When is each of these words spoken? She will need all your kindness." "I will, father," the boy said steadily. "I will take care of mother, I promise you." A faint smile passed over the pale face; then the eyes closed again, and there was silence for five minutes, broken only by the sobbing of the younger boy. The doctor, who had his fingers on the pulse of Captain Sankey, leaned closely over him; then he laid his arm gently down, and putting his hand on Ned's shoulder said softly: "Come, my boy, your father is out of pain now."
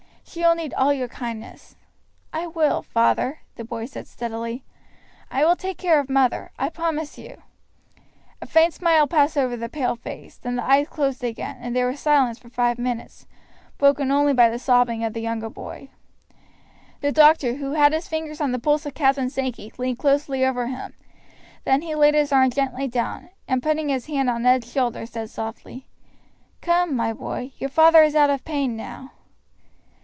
She 0.23 0.43
will 0.43 0.55
need 0.55 0.73
all 0.75 0.93
your 0.93 1.09
kindness." 1.09 1.75
"I 2.31 2.47
will, 2.47 2.81
father," 2.83 3.39
the 3.57 3.65
boy 3.65 3.83
said 3.85 4.07
steadily. 4.07 4.63
"I 5.29 5.43
will 5.43 5.57
take 5.57 5.77
care 5.77 5.99
of 5.99 6.09
mother, 6.09 6.51
I 6.57 6.69
promise 6.69 7.17
you." 7.17 7.41
A 8.41 8.45
faint 8.45 8.73
smile 8.73 9.07
passed 9.07 9.37
over 9.37 9.57
the 9.57 9.67
pale 9.67 9.97
face; 9.97 10.37
then 10.37 10.55
the 10.55 10.63
eyes 10.63 10.87
closed 10.87 11.21
again, 11.21 11.57
and 11.59 11.75
there 11.75 11.85
was 11.85 11.99
silence 11.99 12.39
for 12.39 12.47
five 12.47 12.77
minutes, 12.79 13.27
broken 13.77 14.09
only 14.09 14.31
by 14.31 14.47
the 14.49 14.57
sobbing 14.57 15.03
of 15.03 15.11
the 15.11 15.19
younger 15.19 15.49
boy. 15.49 15.89
The 17.01 17.11
doctor, 17.11 17.55
who 17.55 17.73
had 17.73 17.91
his 17.91 18.07
fingers 18.07 18.39
on 18.39 18.53
the 18.53 18.59
pulse 18.59 18.85
of 18.85 18.93
Captain 18.93 19.29
Sankey, 19.29 19.73
leaned 19.77 19.99
closely 19.99 20.45
over 20.45 20.67
him; 20.67 20.93
then 21.65 21.81
he 21.81 21.93
laid 21.93 22.13
his 22.13 22.31
arm 22.31 22.51
gently 22.51 22.87
down, 22.87 23.31
and 23.49 23.61
putting 23.61 23.89
his 23.89 24.05
hand 24.05 24.29
on 24.29 24.43
Ned's 24.43 24.71
shoulder 24.71 25.05
said 25.05 25.29
softly: 25.29 25.87
"Come, 26.61 26.95
my 26.95 27.11
boy, 27.11 27.51
your 27.57 27.69
father 27.69 28.01
is 28.03 28.15
out 28.15 28.29
of 28.29 28.45
pain 28.45 28.77
now." 28.77 29.11